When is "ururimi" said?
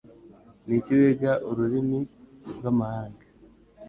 1.49-1.99